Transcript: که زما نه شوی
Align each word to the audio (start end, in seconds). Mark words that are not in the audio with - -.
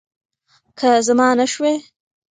که 0.77 0.89
زما 1.07 1.27
نه 1.39 1.45
شوی 1.53 1.75